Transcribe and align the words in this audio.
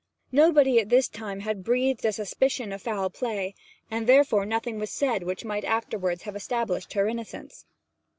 Nobody 0.31 0.79
at 0.79 0.89
this 0.89 1.07
time 1.07 1.41
had 1.41 1.63
breathed 1.63 2.03
a 2.05 2.11
suspicion 2.11 2.73
of 2.73 2.81
foul 2.81 3.11
play, 3.11 3.53
and 3.91 4.07
therefore 4.07 4.47
nothing 4.47 4.79
was 4.79 4.89
said 4.89 5.21
which 5.21 5.45
might 5.45 5.63
afterwards 5.63 6.23
have 6.23 6.35
established 6.35 6.93
her 6.93 7.07
innocence. 7.07 7.65